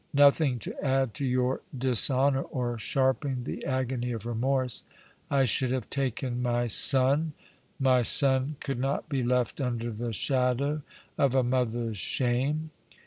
[0.15, 4.83] Nothing to add to your dishonour or sharpen the agony of remorse.
[5.29, 7.33] I should have taken my son—
[7.79, 10.81] my son could not be left under the shadow
[11.19, 12.71] of a mother's shame.